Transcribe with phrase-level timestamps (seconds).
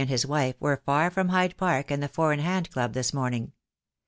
[0.01, 3.13] and his wife were far from Hyde Park and the Four in Hand Club this
[3.13, 3.51] morning.